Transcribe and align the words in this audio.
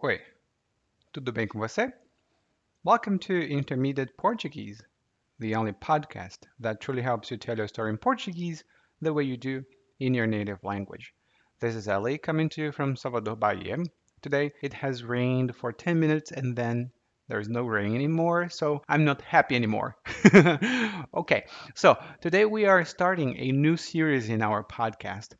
Oi, 0.00 0.20
tudo 1.12 1.32
bem 1.32 1.48
com 1.48 1.58
você? 1.58 1.92
Welcome 2.84 3.18
to 3.18 3.32
Intermediate 3.32 4.16
Portuguese, 4.16 4.80
the 5.40 5.56
only 5.56 5.72
podcast 5.72 6.46
that 6.60 6.80
truly 6.80 7.02
helps 7.02 7.32
you 7.32 7.36
tell 7.36 7.56
your 7.56 7.66
story 7.66 7.90
in 7.90 7.98
Portuguese 7.98 8.62
the 9.02 9.12
way 9.12 9.24
you 9.24 9.36
do 9.36 9.64
in 9.98 10.14
your 10.14 10.28
native 10.28 10.62
language. 10.62 11.12
This 11.58 11.74
is 11.74 11.88
Ali 11.88 12.16
coming 12.16 12.48
to 12.50 12.62
you 12.62 12.70
from 12.70 12.94
Salvador, 12.94 13.34
Bahia. 13.34 13.78
Today 14.22 14.52
it 14.62 14.72
has 14.72 15.02
rained 15.02 15.56
for 15.56 15.72
10 15.72 15.98
minutes 15.98 16.30
and 16.30 16.54
then 16.54 16.92
there's 17.26 17.48
no 17.48 17.64
rain 17.64 17.96
anymore, 17.96 18.48
so 18.50 18.84
I'm 18.88 19.04
not 19.04 19.20
happy 19.22 19.56
anymore. 19.56 19.96
okay, 21.12 21.44
so 21.74 21.96
today 22.20 22.44
we 22.44 22.66
are 22.66 22.84
starting 22.84 23.36
a 23.36 23.50
new 23.50 23.76
series 23.76 24.28
in 24.28 24.42
our 24.42 24.62
podcast. 24.62 25.34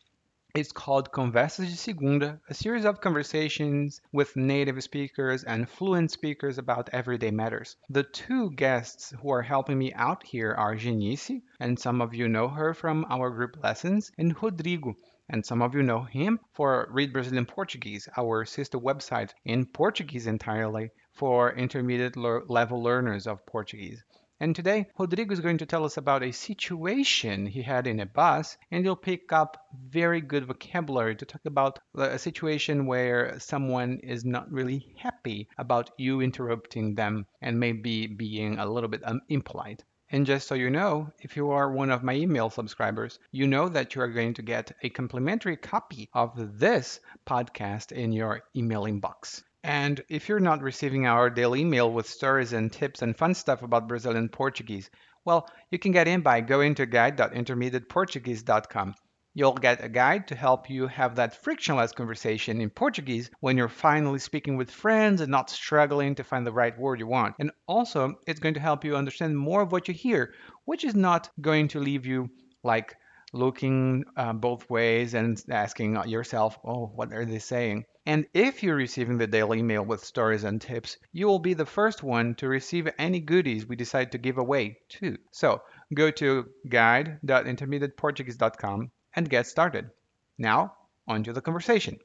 It's 0.59 0.73
called 0.73 1.13
Conversas 1.13 1.71
de 1.71 1.77
Segunda, 1.77 2.41
a 2.51 2.53
series 2.53 2.85
of 2.85 3.01
conversations 3.01 4.01
with 4.11 4.35
native 4.35 4.83
speakers 4.83 5.45
and 5.45 5.69
fluent 5.69 6.11
speakers 6.11 6.59
about 6.59 6.91
everyday 6.93 7.31
matters. 7.31 7.77
The 7.91 8.03
two 8.03 8.51
guests 8.51 9.15
who 9.23 9.31
are 9.31 9.43
helping 9.43 9.79
me 9.79 9.93
out 9.93 10.25
here 10.25 10.53
are 10.55 10.75
Genice, 10.75 11.31
and 11.61 11.79
some 11.79 12.01
of 12.01 12.13
you 12.13 12.27
know 12.27 12.49
her 12.49 12.75
from 12.75 13.07
our 13.09 13.31
group 13.31 13.63
lessons, 13.63 14.11
and 14.19 14.35
Rodrigo, 14.43 14.97
and 15.29 15.47
some 15.47 15.63
of 15.63 15.77
you 15.77 15.83
know 15.85 16.03
him 16.03 16.41
for 16.55 16.89
Read 16.91 17.13
Brazilian 17.13 17.47
Portuguese, 17.47 18.09
our 18.17 18.45
sister 18.45 18.81
website 18.81 19.31
in 19.45 19.65
Portuguese 19.65 20.27
entirely 20.27 20.91
for 21.13 21.53
intermediate 21.53 22.17
level 22.17 22.83
learners 22.83 23.29
of 23.29 23.47
Portuguese. 23.47 24.03
And 24.41 24.55
today, 24.55 24.87
Rodrigo 24.97 25.33
is 25.33 25.41
going 25.41 25.59
to 25.59 25.67
tell 25.67 25.85
us 25.85 25.97
about 25.97 26.23
a 26.23 26.31
situation 26.31 27.45
he 27.47 27.61
had 27.63 27.89
in 27.89 27.99
a 27.99 28.07
bus, 28.07 28.57
and 28.71 28.85
you'll 28.85 28.95
pick 28.95 29.33
up 29.33 29.67
very 29.89 30.21
good 30.21 30.45
vocabulary 30.45 31.17
to 31.17 31.27
talk 31.27 31.45
about 31.45 31.81
a 31.97 32.21
situation 32.21 32.87
where 32.87 33.37
someone 33.41 33.99
is 33.99 34.25
not 34.25 34.49
really 34.53 34.95
happy 34.97 35.49
about 35.59 35.91
you 35.99 36.21
interrupting 36.21 36.95
them 36.95 37.27
and 37.41 37.59
maybe 37.59 38.07
being 38.07 38.61
a 38.61 38.67
little 38.67 38.89
bit 38.89 39.03
impolite. 39.29 39.83
And 40.11 40.25
just 40.25 40.47
so 40.47 40.55
you 40.55 40.71
know, 40.71 41.13
if 41.19 41.37
you 41.37 41.51
are 41.51 41.73
one 41.73 41.91
of 41.91 42.05
my 42.05 42.15
email 42.15 42.49
subscribers, 42.49 43.19
you 43.33 43.49
know 43.49 43.69
that 43.69 43.97
you 43.97 44.03
are 44.03 44.09
going 44.09 44.35
to 44.35 44.43
get 44.43 44.71
a 44.83 44.89
complimentary 44.89 45.57
copy 45.57 46.09
of 46.13 46.61
this 46.61 47.01
podcast 47.27 47.91
in 47.91 48.13
your 48.13 48.45
email 48.55 48.85
inbox. 48.85 49.43
And 49.69 50.03
if 50.09 50.29
you're 50.31 50.41
not 50.41 50.63
receiving 50.63 51.07
our 51.07 51.29
daily 51.29 51.61
email 51.61 51.93
with 51.93 52.09
stories 52.09 52.55
and 52.55 52.73
tips 52.73 53.03
and 53.03 53.15
fun 53.15 53.35
stuff 53.35 53.63
about 53.63 53.87
Brazilian 53.87 54.31
Portuguese, 54.31 54.89
well, 55.27 55.47
you 55.71 55.79
can 55.79 55.93
get 55.93 56.09
in 56.09 56.23
by 56.23 56.41
going 56.41 56.75
to 56.77 56.87
guide.intermediateportuguese.com. 56.87 58.95
You'll 59.35 59.53
get 59.53 59.85
a 59.85 59.91
guide 59.91 60.27
to 60.29 60.35
help 60.35 60.71
you 60.71 60.87
have 60.87 61.17
that 61.17 61.45
frictionless 61.45 61.93
conversation 61.93 62.63
in 62.63 62.71
Portuguese 62.71 63.31
when 63.41 63.59
you're 63.59 63.69
finally 63.69 64.21
speaking 64.21 64.57
with 64.57 64.71
friends 64.71 65.21
and 65.21 65.31
not 65.31 65.51
struggling 65.51 66.15
to 66.15 66.25
find 66.25 66.47
the 66.47 66.53
right 66.53 66.79
word 66.79 66.99
you 66.99 67.07
want. 67.07 67.35
And 67.39 67.51
also, 67.67 68.15
it's 68.27 68.41
going 68.41 68.55
to 68.55 68.61
help 68.61 68.87
you 68.87 68.97
understand 68.97 69.37
more 69.37 69.61
of 69.61 69.71
what 69.71 69.87
you 69.87 69.93
hear, 69.93 70.33
which 70.65 70.83
is 70.83 70.95
not 70.95 71.29
going 71.43 71.69
to 71.69 71.79
leave 71.79 72.07
you 72.07 72.31
like 72.65 72.97
looking 73.33 74.05
uh, 74.17 74.33
both 74.33 74.69
ways 74.71 75.15
and 75.15 75.41
asking 75.51 75.97
yourself, 76.07 76.59
oh, 76.65 76.87
what 76.95 77.13
are 77.13 77.25
they 77.25 77.39
saying? 77.39 77.85
And 78.07 78.27
if 78.33 78.63
you're 78.63 78.77
receiving 78.77 79.19
the 79.19 79.27
daily 79.27 79.59
email 79.59 79.85
with 79.85 80.05
stories 80.05 80.45
and 80.45 80.61
tips, 80.61 80.97
you 81.13 81.27
will 81.27 81.39
be 81.39 81.55
the 81.55 81.67
first 81.67 82.03
one 82.03 82.35
to 82.37 82.49
receive 82.49 82.89
any 82.99 83.21
goodies 83.21 83.67
we 83.67 83.77
decide 83.77 84.13
to 84.13 84.19
give 84.19 84.39
away 84.39 84.79
too. 84.89 85.19
So 85.31 85.61
go 85.95 86.11
to 86.13 86.47
guide.intermediateportuguese.com 86.69 88.91
and 89.15 89.29
get 89.29 89.47
started. 89.47 89.91
Now, 90.39 90.75
on 91.07 91.23
to 91.25 91.33
the 91.33 91.43
conversation. 91.43 91.99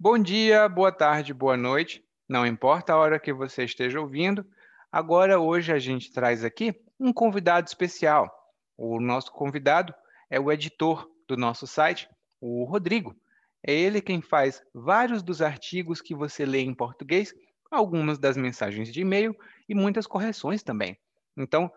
Bom 0.00 0.24
dia, 0.24 0.68
boa 0.68 0.90
tarde, 0.90 1.32
boa 1.32 1.56
noite. 1.56 2.00
Não 2.32 2.46
importa 2.46 2.94
a 2.94 2.96
hora 2.96 3.20
que 3.20 3.30
você 3.30 3.62
esteja 3.64 4.00
ouvindo. 4.00 4.42
Agora, 4.90 5.38
hoje, 5.38 5.70
a 5.70 5.78
gente 5.78 6.10
traz 6.10 6.42
aqui 6.42 6.74
um 6.98 7.12
convidado 7.12 7.68
especial. 7.68 8.26
O 8.74 8.98
nosso 8.98 9.30
convidado 9.30 9.94
é 10.30 10.40
o 10.40 10.50
editor 10.50 11.10
do 11.28 11.36
nosso 11.36 11.66
site, 11.66 12.08
o 12.40 12.64
Rodrigo. 12.64 13.14
É 13.62 13.74
ele 13.74 14.00
quem 14.00 14.22
faz 14.22 14.62
vários 14.72 15.22
dos 15.22 15.42
artigos 15.42 16.00
que 16.00 16.14
você 16.14 16.46
lê 16.46 16.60
em 16.60 16.72
português, 16.72 17.34
algumas 17.70 18.18
das 18.18 18.34
mensagens 18.34 18.90
de 18.90 19.02
e-mail 19.02 19.36
e 19.68 19.74
muitas 19.74 20.06
correções 20.06 20.62
também. 20.62 20.96
Então, 21.36 21.70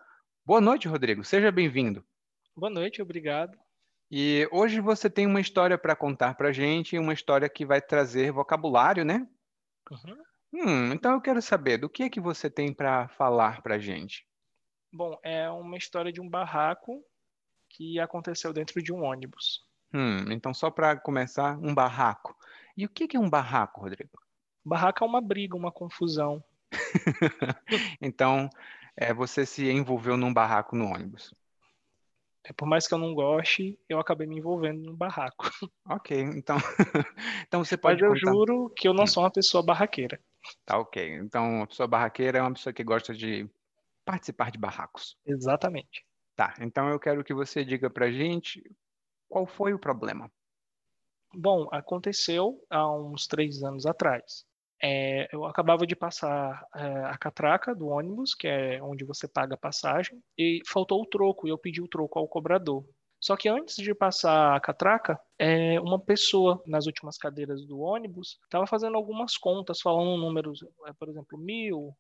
boa 0.46 0.62
noite, 0.62 0.88
Rodrigo. 0.88 1.22
Seja 1.26 1.52
bem-vindo. 1.52 2.02
Boa 2.56 2.70
noite, 2.70 3.02
obrigado. 3.02 3.58
E 4.10 4.48
hoje 4.54 4.80
você 4.80 5.10
tem 5.10 5.28
uma 5.28 5.42
história 5.42 5.78
para 5.78 5.98
contar 5.98 6.36
para 6.36 6.48
a 6.48 6.54
gente, 6.54 6.98
uma 6.98 7.12
história 7.12 7.50
que 7.50 7.66
vai 7.66 7.82
trazer 7.82 8.32
vocabulário, 8.32 9.04
né? 9.04 9.28
Uhum. 9.92 10.16
Hum, 10.58 10.94
então 10.94 11.12
eu 11.12 11.22
quero 11.22 11.42
saber 11.42 11.78
do 11.78 11.90
que 11.90 12.04
é 12.04 12.10
que 12.10 12.22
você 12.22 12.50
tem 12.50 12.74
para 12.74 13.10
falar 13.10 13.62
para 13.62 13.78
gente. 13.78 14.26
Bom, 14.92 15.20
é 15.22 15.50
uma 15.50 15.76
história 15.76 16.14
de 16.14 16.22
um 16.22 16.30
barraco 16.30 17.04
que 17.70 18.00
aconteceu 18.00 18.54
dentro 18.54 18.82
de 18.82 18.94
um 18.94 19.04
ônibus. 19.04 19.60
Hum, 19.94 20.32
então 20.32 20.54
só 20.54 20.72
para 20.72 20.96
começar, 20.96 21.58
um 21.60 21.76
barraco. 21.76 22.34
E 22.78 22.86
o 22.86 22.90
que 22.90 23.18
é 23.18 23.20
um 23.20 23.30
barraco, 23.30 23.82
Rodrigo? 23.82 24.18
Barraco 24.64 25.04
é 25.04 25.08
uma 25.08 25.20
briga, 25.20 25.58
uma 25.58 25.74
confusão. 25.74 26.42
então, 28.02 28.50
é, 28.96 29.14
você 29.14 29.46
se 29.46 29.70
envolveu 29.70 30.16
num 30.16 30.34
barraco 30.34 30.74
no 30.74 30.86
ônibus. 30.86 31.36
É, 32.46 32.54
por 32.54 32.66
mais 32.66 32.88
que 32.88 32.94
eu 32.94 32.98
não 32.98 33.14
goste, 33.14 33.78
eu 33.90 34.00
acabei 34.00 34.26
me 34.26 34.38
envolvendo 34.38 34.82
num 34.82 34.96
barraco. 34.96 35.52
Ok, 35.90 36.18
então, 36.18 36.56
então 37.46 37.64
você 37.64 37.76
pode. 37.76 38.02
Mas 38.02 38.10
eu 38.10 38.18
contar... 38.18 38.32
juro 38.32 38.70
que 38.70 38.88
eu 38.88 38.94
não 38.94 39.04
hum. 39.04 39.08
sou 39.08 39.24
uma 39.24 39.32
pessoa 39.32 39.62
barraqueira. 39.62 40.18
Tá 40.66 40.78
ok. 40.78 41.18
Então, 41.20 41.58
uma 41.58 41.68
pessoa 41.68 41.88
barraqueira 41.88 42.40
é 42.40 42.42
uma 42.42 42.54
pessoa 42.54 42.74
que 42.74 42.84
gosta 42.84 43.14
de 43.14 43.50
participar 44.06 44.52
de 44.52 44.60
barracos. 44.60 45.18
Exatamente. 45.26 46.06
Tá, 46.36 46.54
então 46.60 46.90
eu 46.90 47.00
quero 47.00 47.24
que 47.24 47.34
você 47.34 47.64
diga 47.64 47.90
pra 47.90 48.12
gente 48.12 48.62
qual 49.30 49.48
foi 49.48 49.74
o 49.74 49.80
problema. 49.80 50.32
Bom, 51.34 51.68
aconteceu 51.72 52.62
há 52.70 52.90
uns 52.92 53.28
três 53.28 53.62
anos 53.64 53.86
atrás. 53.86 54.46
É, 54.82 55.28
eu 55.34 55.46
acabava 55.46 55.86
de 55.86 55.96
passar 55.96 56.66
é, 56.76 56.82
a 57.06 57.18
catraca 57.18 57.74
do 57.74 57.88
ônibus, 57.88 58.34
que 58.36 58.48
é 58.48 58.82
onde 58.82 59.06
você 59.06 59.28
paga 59.28 59.56
a 59.56 59.58
passagem, 59.58 60.22
e 60.38 60.60
faltou 60.68 61.02
o 61.02 61.06
troco, 61.08 61.48
e 61.48 61.50
eu 61.50 61.58
pedi 61.58 61.82
o 61.82 61.88
troco 61.88 62.20
ao 62.20 62.28
cobrador. 62.28 62.86
Só 63.26 63.36
que 63.36 63.50
antes 63.50 63.78
de 63.78 63.92
passar 63.96 64.56
a 64.56 64.60
catraca, 64.60 65.20
é, 65.40 65.80
uma 65.80 66.00
pessoa 66.00 66.62
nas 66.68 66.86
últimas 66.86 67.18
cadeiras 67.18 67.66
do 67.66 67.80
ônibus 67.80 68.38
estava 68.44 68.68
fazendo 68.68 68.96
algumas 68.96 69.36
contas, 69.36 69.82
falando 69.82 70.16
números, 70.16 70.64
é, 70.86 70.94
por 70.94 71.10
exemplo, 71.10 71.36
mil, 71.36 71.92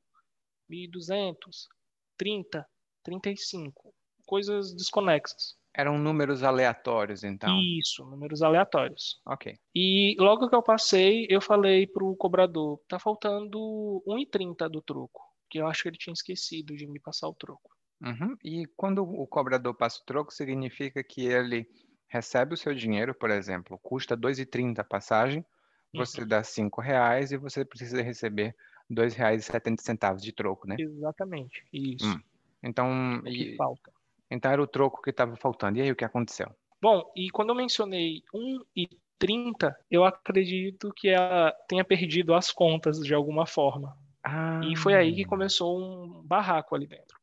mil 0.69 0.83
e 0.83 0.87
duzentos, 0.87 1.67
30, 2.15 2.63
35. 3.03 3.91
Coisas 4.23 4.75
desconexas. 4.75 5.57
Eram 5.75 5.97
números 5.97 6.43
aleatórios, 6.43 7.23
então? 7.23 7.59
Isso, 7.59 8.05
números 8.05 8.43
aleatórios. 8.43 9.19
Ok. 9.25 9.57
E 9.73 10.15
logo 10.19 10.47
que 10.47 10.55
eu 10.55 10.61
passei, 10.61 11.25
eu 11.27 11.41
falei 11.41 11.87
pro 11.87 12.15
cobrador, 12.17 12.79
tá 12.87 12.99
faltando 12.99 14.03
1,30 14.05 14.69
do 14.69 14.79
troco, 14.79 15.23
que 15.49 15.57
eu 15.57 15.65
acho 15.65 15.81
que 15.81 15.89
ele 15.89 15.97
tinha 15.97 16.13
esquecido 16.13 16.75
de 16.75 16.85
me 16.85 16.99
passar 16.99 17.27
o 17.27 17.33
troco. 17.33 17.74
Uhum. 18.01 18.35
E 18.43 18.65
quando 18.75 19.03
o 19.03 19.25
cobrador 19.25 19.73
passa 19.73 20.01
o 20.01 20.05
troco, 20.05 20.33
significa 20.33 21.03
que 21.03 21.25
ele 21.25 21.67
recebe 22.07 22.53
o 22.53 22.57
seu 22.57 22.73
dinheiro, 22.73 23.13
por 23.13 23.29
exemplo, 23.29 23.79
custa 23.81 24.15
2,30 24.15 24.79
a 24.79 24.83
passagem, 24.83 25.45
você 25.93 26.21
uhum. 26.21 26.27
dá 26.27 26.43
5 26.43 26.81
reais 26.81 27.31
e 27.31 27.37
você 27.37 27.63
precisa 27.63 28.01
receber 28.01 28.55
R$ 28.89 28.95
2,70 28.95 30.17
de 30.17 30.31
troco, 30.31 30.67
né? 30.67 30.75
Exatamente, 30.77 31.65
isso. 31.71 32.07
Hum. 32.07 32.21
Então, 32.61 33.19
o 33.19 33.23
que 33.23 33.53
e... 33.53 33.55
falta. 33.55 33.91
Então 34.29 34.51
era 34.51 34.61
o 34.61 34.67
troco 34.67 35.01
que 35.01 35.11
estava 35.11 35.35
faltando. 35.35 35.77
E 35.77 35.81
aí 35.81 35.91
o 35.91 35.95
que 35.95 36.03
aconteceu? 36.03 36.51
Bom, 36.81 37.11
e 37.15 37.29
quando 37.29 37.49
eu 37.49 37.55
mencionei 37.55 38.23
1,30, 38.33 39.73
eu 39.89 40.03
acredito 40.03 40.91
que 40.95 41.09
ela 41.09 41.51
tenha 41.67 41.83
perdido 41.83 42.33
as 42.33 42.51
contas 42.51 42.99
de 42.99 43.13
alguma 43.13 43.45
forma. 43.45 43.97
Ah. 44.23 44.61
E 44.63 44.75
foi 44.75 44.95
aí 44.95 45.15
que 45.15 45.25
começou 45.25 45.79
um 45.79 46.23
barraco 46.23 46.75
ali 46.75 46.87
dentro. 46.87 47.17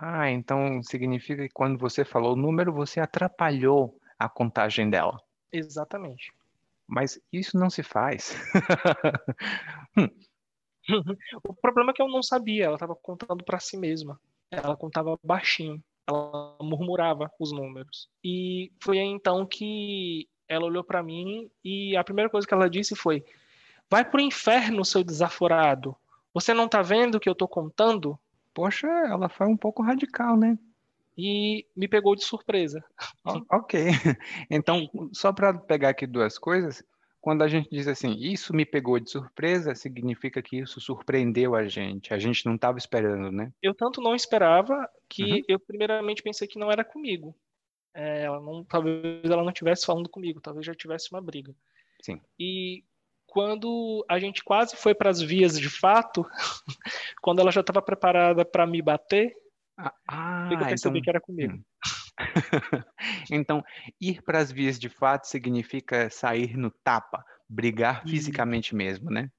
Ah, 0.00 0.30
então 0.30 0.82
significa 0.82 1.42
que 1.42 1.52
quando 1.52 1.78
você 1.78 2.04
falou 2.04 2.32
o 2.32 2.36
número, 2.36 2.72
você 2.72 3.00
atrapalhou 3.00 3.98
a 4.18 4.28
contagem 4.28 4.88
dela. 4.88 5.20
Exatamente. 5.52 6.32
Mas 6.88 7.20
isso 7.30 7.58
não 7.58 7.68
se 7.68 7.82
faz. 7.82 8.34
hum. 9.96 10.08
o 11.44 11.54
problema 11.54 11.90
é 11.90 11.94
que 11.94 12.02
eu 12.02 12.08
não 12.08 12.22
sabia, 12.22 12.64
ela 12.64 12.74
estava 12.74 12.96
contando 12.96 13.44
para 13.44 13.60
si 13.60 13.76
mesma. 13.76 14.18
Ela 14.50 14.76
contava 14.76 15.18
baixinho, 15.22 15.82
ela 16.08 16.56
murmurava 16.60 17.30
os 17.38 17.52
números. 17.52 18.08
E 18.24 18.72
foi 18.82 18.98
aí 18.98 19.06
então 19.06 19.46
que 19.46 20.28
ela 20.48 20.64
olhou 20.64 20.82
para 20.82 21.02
mim 21.02 21.50
e 21.62 21.96
a 21.96 22.02
primeira 22.02 22.30
coisa 22.30 22.46
que 22.46 22.54
ela 22.54 22.68
disse 22.68 22.96
foi: 22.96 23.24
Vai 23.88 24.04
pro 24.04 24.20
inferno, 24.20 24.84
seu 24.84 25.04
desaforado. 25.04 25.94
Você 26.32 26.54
não 26.54 26.68
tá 26.68 26.82
vendo 26.82 27.16
o 27.16 27.20
que 27.20 27.28
eu 27.28 27.34
tô 27.34 27.46
contando? 27.46 28.18
Poxa, 28.54 28.86
ela 28.86 29.28
foi 29.28 29.46
um 29.46 29.56
pouco 29.56 29.82
radical, 29.82 30.36
né? 30.36 30.58
e 31.20 31.66
me 31.76 31.86
pegou 31.86 32.14
de 32.14 32.24
surpresa. 32.24 32.82
Ok. 33.50 33.80
Então, 34.50 34.88
só 35.12 35.32
para 35.32 35.54
pegar 35.54 35.90
aqui 35.90 36.06
duas 36.06 36.38
coisas, 36.38 36.82
quando 37.20 37.42
a 37.42 37.48
gente 37.48 37.68
diz 37.70 37.86
assim, 37.86 38.16
isso 38.18 38.54
me 38.54 38.64
pegou 38.64 38.98
de 38.98 39.10
surpresa, 39.10 39.74
significa 39.74 40.42
que 40.42 40.58
isso 40.58 40.80
surpreendeu 40.80 41.54
a 41.54 41.66
gente. 41.66 42.14
A 42.14 42.18
gente 42.18 42.46
não 42.46 42.54
estava 42.54 42.78
esperando, 42.78 43.30
né? 43.30 43.52
Eu 43.62 43.74
tanto 43.74 44.00
não 44.00 44.14
esperava 44.14 44.88
que 45.08 45.22
uhum. 45.22 45.42
eu 45.48 45.60
primeiramente 45.60 46.22
pensei 46.22 46.48
que 46.48 46.58
não 46.58 46.70
era 46.70 46.84
comigo. 46.84 47.36
É, 47.94 48.22
ela 48.22 48.40
não, 48.40 48.64
talvez 48.64 49.24
ela 49.24 49.42
não 49.42 49.50
estivesse 49.50 49.84
falando 49.84 50.08
comigo, 50.08 50.40
talvez 50.40 50.64
já 50.64 50.74
tivesse 50.74 51.12
uma 51.12 51.20
briga. 51.20 51.54
Sim. 52.00 52.20
E 52.38 52.82
quando 53.30 54.04
a 54.08 54.18
gente 54.18 54.42
quase 54.42 54.76
foi 54.76 54.94
para 54.94 55.08
as 55.08 55.20
vias 55.20 55.58
de 55.58 55.70
fato, 55.70 56.26
quando 57.22 57.40
ela 57.40 57.52
já 57.52 57.60
estava 57.60 57.80
preparada 57.80 58.44
para 58.44 58.66
me 58.66 58.82
bater, 58.82 59.32
ah, 59.78 59.94
ah, 60.08 60.48
eu 60.52 60.58
percebi 60.58 60.98
então... 60.98 61.02
que 61.02 61.10
era 61.10 61.20
comigo. 61.20 61.54
Hum. 61.54 61.62
então, 63.30 63.64
ir 64.00 64.20
para 64.22 64.40
as 64.40 64.52
vias 64.52 64.78
de 64.78 64.88
fato 64.88 65.26
significa 65.26 66.10
sair 66.10 66.56
no 66.56 66.70
tapa, 66.70 67.24
brigar 67.48 68.02
fisicamente 68.02 68.74
mesmo, 68.74 69.10
né? 69.10 69.30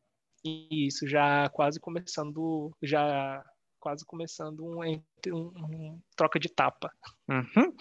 Isso, 0.44 1.08
já 1.08 1.48
quase 1.50 1.80
começando, 1.80 2.72
já 2.82 3.44
quase 3.80 4.06
começando 4.06 4.66
um, 4.66 4.82
um, 4.84 5.52
um 5.58 6.02
troca 6.16 6.40
de 6.40 6.50
tapa. 6.50 6.92
Uhum. 7.30 7.76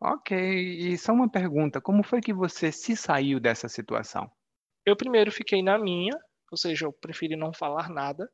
Ok, 0.00 0.36
e 0.36 0.96
só 0.98 1.12
uma 1.12 1.28
pergunta, 1.28 1.80
como 1.80 2.04
foi 2.04 2.20
que 2.20 2.32
você 2.32 2.70
se 2.70 2.94
saiu 2.94 3.40
dessa 3.40 3.68
situação? 3.68 4.30
Eu 4.84 4.96
primeiro 4.96 5.32
fiquei 5.32 5.62
na 5.62 5.78
minha, 5.78 6.18
ou 6.50 6.56
seja, 6.56 6.86
eu 6.86 6.92
preferi 6.92 7.36
não 7.36 7.52
falar 7.52 7.88
nada. 7.88 8.30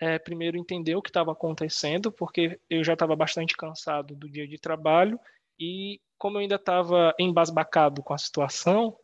É, 0.00 0.18
primeiro 0.18 0.56
entender 0.56 0.94
o 0.94 1.02
que 1.02 1.10
estava 1.10 1.32
acontecendo, 1.32 2.12
porque 2.12 2.60
eu 2.70 2.84
já 2.84 2.92
estava 2.92 3.16
bastante 3.16 3.56
cansado 3.56 4.14
do 4.14 4.30
dia 4.30 4.46
de 4.46 4.56
trabalho 4.56 5.18
e 5.58 6.00
como 6.16 6.36
eu 6.36 6.42
ainda 6.42 6.54
estava 6.54 7.12
embasbacado 7.18 8.02
com 8.02 8.14
a 8.14 8.18
situação, 8.18 8.96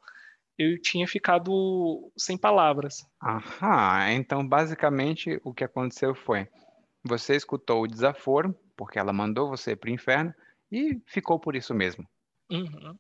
eu 0.56 0.80
tinha 0.80 1.06
ficado 1.06 2.12
sem 2.16 2.38
palavras. 2.38 3.04
Aham, 3.22 4.12
então 4.12 4.46
basicamente 4.46 5.40
o 5.44 5.52
que 5.52 5.64
aconteceu 5.64 6.14
foi, 6.14 6.48
você 7.02 7.34
escutou 7.34 7.82
o 7.82 7.88
desaforo, 7.88 8.56
porque 8.76 8.98
ela 8.98 9.12
mandou 9.12 9.48
você 9.48 9.74
para 9.74 9.90
o 9.90 9.92
inferno, 9.92 10.32
e 10.70 11.00
ficou 11.06 11.38
por 11.38 11.54
isso 11.54 11.74
mesmo. 11.74 12.06
Uhum. 12.50 12.96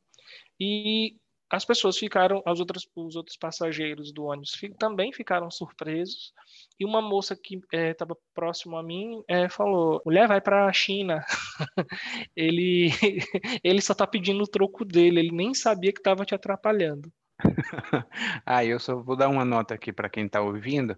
E 0.58 1.16
as 1.54 1.64
pessoas 1.64 1.96
ficaram, 1.96 2.42
as 2.44 2.58
outras, 2.58 2.82
os 2.96 3.14
outros 3.14 3.36
passageiros 3.36 4.12
do 4.12 4.24
ônibus 4.24 4.60
também 4.76 5.12
ficaram 5.12 5.48
surpresos. 5.52 6.32
E 6.80 6.84
uma 6.84 7.00
moça 7.00 7.36
que 7.36 7.60
estava 7.72 8.14
é, 8.14 8.16
próximo 8.34 8.76
a 8.76 8.82
mim 8.82 9.22
é, 9.28 9.48
falou: 9.48 10.02
mulher, 10.04 10.26
vai 10.26 10.40
para 10.40 10.66
a 10.66 10.72
China. 10.72 11.24
ele, 12.34 12.88
ele 13.62 13.80
só 13.80 13.92
está 13.92 14.04
pedindo 14.04 14.42
o 14.42 14.48
troco 14.48 14.84
dele, 14.84 15.20
ele 15.20 15.30
nem 15.30 15.54
sabia 15.54 15.92
que 15.92 16.00
estava 16.00 16.24
te 16.24 16.34
atrapalhando. 16.34 17.08
ah, 18.44 18.64
eu 18.64 18.80
só 18.80 18.96
vou 18.96 19.14
dar 19.14 19.28
uma 19.28 19.44
nota 19.44 19.74
aqui 19.74 19.92
para 19.92 20.08
quem 20.08 20.26
está 20.26 20.40
ouvindo. 20.40 20.96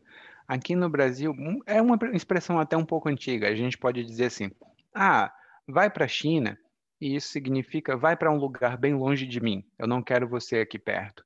Aqui 0.49 0.75
no 0.75 0.89
Brasil, 0.89 1.35
é 1.67 1.83
uma 1.83 1.99
expressão 2.15 2.59
até 2.59 2.79
um 2.79 2.85
pouco 2.85 3.11
antiga. 3.11 3.49
A 3.49 3.55
gente 3.55 3.77
pode 3.77 4.03
dizer 4.03 4.27
assim: 4.27 4.51
ah, 4.95 5.31
vai 5.69 5.91
para 5.91 6.07
a 6.07 6.09
China 6.09 6.59
e 7.01 7.15
isso 7.17 7.29
significa 7.29 7.97
vai 7.97 8.17
para 8.17 8.31
um 8.31 8.37
lugar 8.37 8.77
bem 8.77 8.95
longe 8.95 9.27
de 9.27 9.41
mim, 9.41 9.65
eu 9.79 9.87
não 9.87 10.03
quero 10.03 10.29
você 10.29 10.59
aqui 10.59 10.79
perto. 10.79 11.25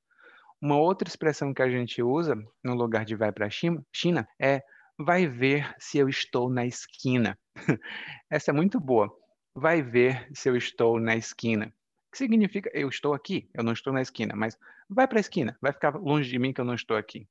Uma 0.61 0.77
outra 0.77 1.07
expressão 1.07 1.53
que 1.53 1.61
a 1.61 1.69
gente 1.69 2.03
usa 2.03 2.35
no 2.63 2.75
lugar 2.75 3.03
de 3.03 3.15
vai 3.15 3.31
para 3.31 3.47
a 3.47 3.49
China 3.49 4.27
é 4.39 4.61
vai 4.99 5.25
ver 5.25 5.75
se 5.79 5.97
eu 5.97 6.07
estou 6.07 6.49
na 6.49 6.65
esquina. 6.65 7.37
Essa 8.29 8.51
é 8.51 8.53
muito 8.53 8.79
boa. 8.79 9.11
Vai 9.55 9.81
ver 9.81 10.27
se 10.33 10.49
eu 10.49 10.55
estou 10.55 10.99
na 10.99 11.15
esquina. 11.15 11.73
Que 12.11 12.17
significa 12.17 12.69
eu 12.73 12.89
estou 12.89 13.13
aqui, 13.13 13.49
eu 13.53 13.63
não 13.63 13.73
estou 13.73 13.91
na 13.91 14.01
esquina, 14.01 14.35
mas 14.35 14.55
vai 14.89 15.07
para 15.07 15.17
a 15.17 15.21
esquina, 15.21 15.57
vai 15.61 15.71
ficar 15.71 15.95
longe 15.95 16.29
de 16.29 16.37
mim 16.37 16.53
que 16.53 16.61
eu 16.61 16.65
não 16.65 16.75
estou 16.75 16.95
aqui. 16.95 17.27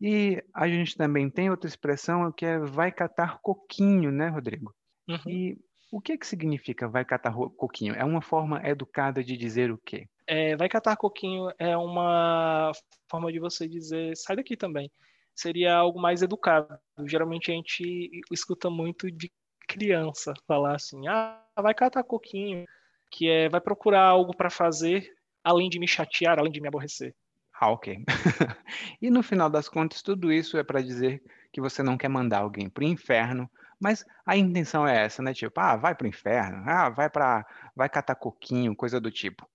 E 0.00 0.42
a 0.54 0.66
gente 0.66 0.96
também 0.96 1.30
tem 1.30 1.50
outra 1.50 1.68
expressão 1.68 2.32
que 2.32 2.44
é 2.44 2.58
vai 2.58 2.90
catar 2.90 3.38
coquinho, 3.40 4.10
né, 4.10 4.28
Rodrigo? 4.28 4.74
Uhum. 5.08 5.30
E 5.30 5.58
o 5.90 6.00
que 6.00 6.16
que 6.16 6.26
significa 6.26 6.88
vai 6.88 7.04
catar 7.04 7.34
coquinho? 7.34 7.94
É 7.94 8.04
uma 8.04 8.22
forma 8.22 8.60
educada 8.66 9.24
de 9.24 9.36
dizer 9.36 9.70
o 9.70 9.78
quê? 9.78 10.06
É, 10.26 10.56
vai 10.56 10.68
catar 10.68 10.96
coquinho 10.96 11.50
é 11.58 11.76
uma 11.76 12.70
forma 13.10 13.32
de 13.32 13.40
você 13.40 13.66
dizer 13.66 14.16
sai 14.16 14.36
daqui 14.36 14.56
também. 14.56 14.90
Seria 15.34 15.74
algo 15.74 16.00
mais 16.00 16.22
educado. 16.22 16.78
Geralmente 17.06 17.50
a 17.50 17.54
gente 17.54 18.10
escuta 18.30 18.70
muito 18.70 19.10
de 19.10 19.30
criança 19.66 20.32
falar 20.46 20.76
assim: 20.76 21.08
ah, 21.08 21.42
vai 21.56 21.74
catar 21.74 22.04
coquinho, 22.04 22.64
que 23.10 23.28
é 23.28 23.48
vai 23.48 23.60
procurar 23.60 24.02
algo 24.02 24.36
para 24.36 24.50
fazer 24.50 25.12
além 25.42 25.68
de 25.68 25.78
me 25.78 25.88
chatear, 25.88 26.38
além 26.38 26.52
de 26.52 26.60
me 26.60 26.68
aborrecer. 26.68 27.14
Ah, 27.60 27.70
ok. 27.72 28.04
e 29.02 29.10
no 29.10 29.22
final 29.22 29.50
das 29.50 29.68
contas, 29.68 30.02
tudo 30.02 30.32
isso 30.32 30.56
é 30.56 30.62
para 30.62 30.80
dizer 30.80 31.22
que 31.52 31.60
você 31.60 31.82
não 31.82 31.98
quer 31.98 32.08
mandar 32.08 32.38
alguém 32.38 32.70
para 32.70 32.84
o 32.84 32.86
inferno 32.88 33.50
mas 33.80 34.04
a 34.26 34.36
intenção 34.36 34.86
é 34.86 35.04
essa, 35.04 35.22
né? 35.22 35.32
Tipo, 35.34 35.58
ah, 35.60 35.76
vai 35.76 35.94
para 35.94 36.04
o 36.04 36.08
inferno, 36.08 36.62
ah, 36.68 36.90
vai 36.90 37.08
para, 37.10 37.46
vai 37.74 37.88
catar 37.88 38.14
coquinho, 38.14 38.76
coisa 38.76 39.00
do 39.00 39.10
tipo. 39.10 39.48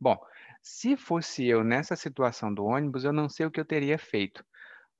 Bom, 0.00 0.18
se 0.62 0.96
fosse 0.96 1.46
eu 1.46 1.64
nessa 1.64 1.96
situação 1.96 2.52
do 2.52 2.64
ônibus, 2.64 3.04
eu 3.04 3.12
não 3.12 3.28
sei 3.28 3.46
o 3.46 3.50
que 3.50 3.60
eu 3.60 3.64
teria 3.64 3.98
feito. 3.98 4.44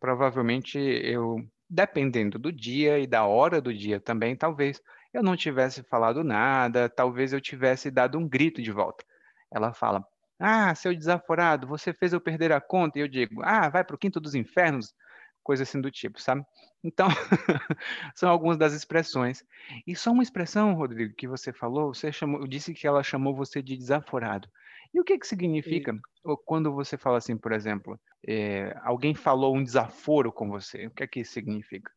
Provavelmente 0.01 0.79
eu, 0.79 1.39
dependendo 1.69 2.39
do 2.39 2.53
dia 2.53 2.99
e 2.99 3.07
da 3.07 3.25
hora 3.27 3.61
do 3.61 3.75
dia 3.75 4.01
também, 4.01 4.37
talvez 4.37 4.81
eu 5.13 5.23
não 5.23 5.37
tivesse 5.37 5.83
falado 5.85 6.25
nada, 6.25 6.89
talvez 6.89 7.33
eu 7.33 7.41
tivesse 7.41 7.91
dado 7.91 8.19
um 8.19 8.29
grito 8.29 8.63
de 8.63 8.73
volta. 8.73 9.05
Ela 9.51 9.73
fala: 9.75 10.05
Ah, 10.39 10.75
seu 10.75 10.95
desaforado, 10.95 11.67
você 11.67 11.93
fez 11.93 12.13
eu 12.13 12.21
perder 12.21 12.53
a 12.53 12.61
conta. 12.61 12.99
E 12.99 13.03
eu 13.03 13.09
digo: 13.09 13.43
Ah, 13.45 13.69
vai 13.69 13.85
para 13.85 13.97
o 13.97 13.99
quinto 13.99 14.21
dos 14.21 14.35
infernos, 14.35 14.95
coisa 15.43 15.63
assim 15.63 15.81
do 15.81 15.91
tipo, 15.91 16.21
sabe? 16.21 16.45
Então, 16.83 17.09
são 18.15 18.31
algumas 18.31 18.57
das 18.57 18.73
expressões. 18.73 19.45
E 19.87 19.95
só 19.95 20.11
uma 20.11 20.23
expressão, 20.23 20.75
Rodrigo, 20.75 21.15
que 21.15 21.29
você 21.29 21.53
falou, 21.53 21.95
você 21.95 22.13
chamou, 22.13 22.47
disse 22.47 22.73
que 22.75 22.87
ela 22.87 23.03
chamou 23.03 23.35
você 23.35 23.63
de 23.63 23.77
desaforado. 23.77 24.49
E 24.93 25.01
o 25.01 25.05
que 25.05 25.19
que 25.19 25.27
significa 25.27 25.93
e... 25.93 26.37
quando 26.45 26.73
você 26.73 26.97
fala 26.97 27.19
assim, 27.19 27.37
por 27.37 27.53
exemplo, 27.53 27.99
é, 28.27 28.77
alguém 28.83 29.15
falou 29.15 29.55
um 29.55 29.63
desaforo 29.63 30.33
com 30.33 30.49
você? 30.49 30.87
O 30.87 30.91
que 30.91 31.03
é 31.03 31.07
que 31.07 31.21
isso 31.21 31.33
significa? 31.33 31.93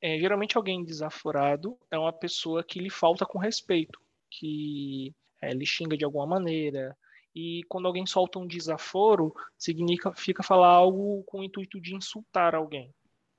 É, 0.00 0.18
geralmente 0.18 0.56
alguém 0.56 0.84
desaforado 0.84 1.76
é 1.90 1.98
uma 1.98 2.12
pessoa 2.12 2.62
que 2.62 2.78
lhe 2.78 2.90
falta 2.90 3.26
com 3.26 3.38
respeito, 3.38 3.98
que 4.30 5.12
é, 5.42 5.52
lhe 5.52 5.66
xinga 5.66 5.96
de 5.96 6.04
alguma 6.04 6.26
maneira, 6.26 6.96
e 7.38 7.62
quando 7.68 7.86
alguém 7.86 8.04
solta 8.04 8.40
um 8.40 8.48
desaforo, 8.48 9.32
significa 9.56 10.42
falar 10.42 10.70
algo 10.70 11.22
com 11.22 11.38
o 11.38 11.44
intuito 11.44 11.80
de 11.80 11.94
insultar 11.94 12.52
alguém. 12.52 12.92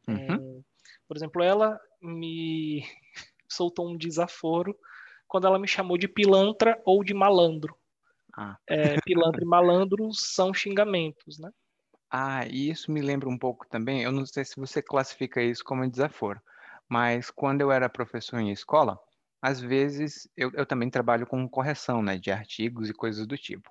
Uhum. 0.07 0.15
É, 0.15 0.61
por 1.05 1.17
exemplo, 1.17 1.43
ela 1.43 1.77
me 2.01 2.81
soltou 3.45 3.89
um 3.89 3.97
desaforo 3.97 4.73
quando 5.27 5.47
ela 5.47 5.59
me 5.59 5.67
chamou 5.67 5.97
de 5.97 6.07
pilantra 6.07 6.81
ou 6.85 7.03
de 7.03 7.13
malandro. 7.13 7.75
Ah. 8.37 8.57
É, 8.65 9.01
pilantra 9.01 9.43
e 9.43 9.45
malandro 9.45 10.13
são 10.13 10.53
xingamentos, 10.53 11.37
né? 11.37 11.51
Ah, 12.09 12.47
e 12.47 12.69
isso 12.69 12.93
me 12.93 13.01
lembra 13.01 13.27
um 13.27 13.37
pouco 13.37 13.67
também, 13.67 14.01
eu 14.01 14.13
não 14.13 14.25
sei 14.25 14.45
se 14.45 14.55
você 14.55 14.81
classifica 14.81 15.43
isso 15.43 15.63
como 15.63 15.87
desaforo, 15.87 16.41
mas 16.87 17.29
quando 17.29 17.61
eu 17.61 17.69
era 17.69 17.89
professor 17.89 18.39
em 18.39 18.49
escola, 18.49 18.97
às 19.41 19.59
vezes 19.59 20.27
eu, 20.37 20.51
eu 20.53 20.65
também 20.65 20.89
trabalho 20.89 21.27
com 21.27 21.47
correção, 21.49 22.01
né, 22.01 22.17
de 22.17 22.31
artigos 22.31 22.89
e 22.89 22.93
coisas 22.93 23.27
do 23.27 23.37
tipo 23.37 23.69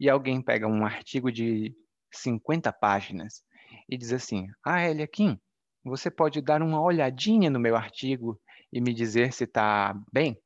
e 0.00 0.08
alguém 0.08 0.40
pega 0.40 0.66
um 0.66 0.84
artigo 0.84 1.30
de 1.30 1.76
50 2.10 2.72
páginas 2.72 3.44
e 3.88 3.98
diz 3.98 4.12
assim: 4.12 4.48
Ah, 4.64 4.88
Eliakim, 4.88 5.38
você 5.84 6.10
pode 6.10 6.40
dar 6.40 6.62
uma 6.62 6.82
olhadinha 6.82 7.50
no 7.50 7.60
meu 7.60 7.76
artigo 7.76 8.40
e 8.72 8.80
me 8.80 8.94
dizer 8.94 9.32
se 9.32 9.44
está 9.44 9.94
bem? 10.12 10.40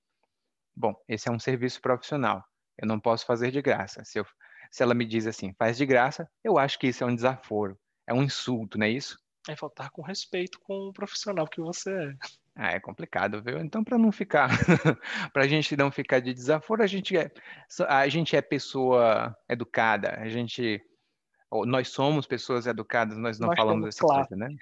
Bom, 0.76 0.94
esse 1.08 1.28
é 1.28 1.32
um 1.32 1.38
serviço 1.38 1.80
profissional. 1.80 2.44
Eu 2.76 2.88
não 2.88 2.98
posso 2.98 3.24
fazer 3.24 3.52
de 3.52 3.62
graça. 3.62 4.04
Se, 4.04 4.18
eu, 4.18 4.26
se 4.70 4.82
ela 4.82 4.94
me 4.94 5.04
diz 5.04 5.26
assim, 5.26 5.54
faz 5.54 5.76
de 5.76 5.86
graça, 5.86 6.28
eu 6.42 6.58
acho 6.58 6.78
que 6.78 6.88
isso 6.88 7.04
é 7.04 7.06
um 7.06 7.14
desaforo. 7.14 7.78
É 8.08 8.12
um 8.12 8.24
insulto, 8.24 8.76
não 8.76 8.86
é 8.86 8.90
isso? 8.90 9.16
É 9.48 9.54
faltar 9.54 9.90
com 9.90 10.02
respeito 10.02 10.58
com 10.60 10.88
o 10.88 10.92
profissional 10.92 11.46
que 11.46 11.60
você 11.60 11.90
é. 11.90 12.14
Ah, 12.56 12.70
é 12.70 12.80
complicado, 12.80 13.42
viu? 13.42 13.58
Então, 13.58 13.82
para 13.82 13.98
não 13.98 14.12
ficar, 14.12 14.48
para 15.32 15.42
a 15.42 15.48
gente 15.48 15.76
não 15.76 15.90
ficar 15.90 16.20
de 16.20 16.32
desaforo, 16.32 16.82
a 16.82 16.86
gente 16.86 17.16
é, 17.16 17.30
a 17.88 18.08
gente 18.08 18.36
é 18.36 18.40
pessoa 18.40 19.36
educada, 19.48 20.16
a 20.20 20.28
gente, 20.28 20.80
nós 21.66 21.88
somos 21.88 22.26
pessoas 22.26 22.66
educadas, 22.66 23.18
nós 23.18 23.40
não 23.40 23.48
nós 23.48 23.56
falamos 23.56 23.88
essa 23.88 24.00
classe. 24.00 24.28
coisa, 24.28 24.36
né? 24.36 24.54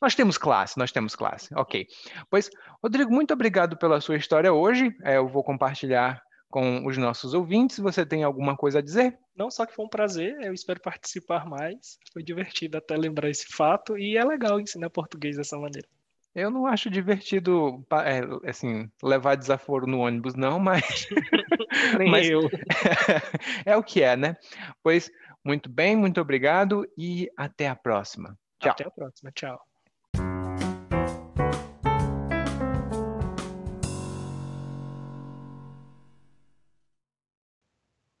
Nós 0.00 0.14
temos 0.14 0.38
classe, 0.38 0.78
nós 0.78 0.90
temos 0.90 1.14
classe, 1.14 1.54
ok. 1.54 1.86
Pois, 2.30 2.50
Rodrigo, 2.82 3.12
muito 3.12 3.34
obrigado 3.34 3.76
pela 3.76 4.00
sua 4.00 4.16
história 4.16 4.52
hoje. 4.52 4.94
É, 5.02 5.18
eu 5.18 5.28
vou 5.28 5.44
compartilhar 5.44 6.22
com 6.48 6.86
os 6.86 6.96
nossos 6.96 7.34
ouvintes. 7.34 7.78
Você 7.78 8.06
tem 8.06 8.22
alguma 8.22 8.56
coisa 8.56 8.78
a 8.78 8.82
dizer? 8.82 9.18
Não, 9.36 9.50
só 9.50 9.66
que 9.66 9.74
foi 9.74 9.84
um 9.84 9.88
prazer, 9.88 10.36
eu 10.40 10.54
espero 10.54 10.80
participar 10.80 11.46
mais. 11.46 11.98
Foi 12.12 12.22
divertido 12.22 12.78
até 12.78 12.96
lembrar 12.96 13.28
esse 13.28 13.46
fato 13.48 13.98
e 13.98 14.16
é 14.16 14.24
legal 14.24 14.60
ensinar 14.60 14.88
português 14.88 15.36
dessa 15.36 15.58
maneira. 15.58 15.88
Eu 16.34 16.50
não 16.50 16.66
acho 16.66 16.90
divertido, 16.90 17.86
é, 18.04 18.50
assim, 18.50 18.90
levar 19.00 19.36
desaforo 19.36 19.86
no 19.86 20.00
ônibus, 20.00 20.34
não, 20.34 20.58
mas, 20.58 21.06
Nem 21.96 22.10
mas 22.10 22.28
eu. 22.28 22.50
é 23.64 23.76
o 23.76 23.84
que 23.84 24.02
é, 24.02 24.16
né? 24.16 24.36
Pois, 24.82 25.08
muito 25.44 25.68
bem, 25.68 25.94
muito 25.94 26.20
obrigado 26.20 26.84
e 26.98 27.30
até 27.36 27.68
a 27.68 27.76
próxima. 27.76 28.36
Tchau. 28.58 28.72
Até 28.72 28.84
a 28.84 28.90
próxima. 28.90 29.30
Tchau. 29.30 29.60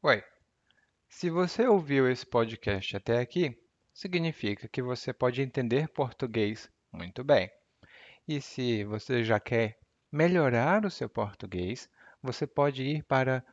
Oi. 0.04 0.22
Se 1.08 1.30
você 1.30 1.66
ouviu 1.66 2.08
esse 2.08 2.24
podcast 2.24 2.96
até 2.96 3.18
aqui, 3.18 3.58
significa 3.92 4.68
que 4.68 4.82
você 4.82 5.12
pode 5.12 5.42
entender 5.42 5.88
português 5.88 6.70
muito 6.92 7.24
bem. 7.24 7.50
E 8.26 8.40
se 8.40 8.84
você 8.84 9.22
já 9.22 9.38
quer 9.38 9.78
melhorar 10.10 10.86
o 10.86 10.90
seu 10.90 11.10
português, 11.10 11.90
você 12.22 12.46
pode 12.46 12.82
ir 12.82 13.04
para 13.04 13.44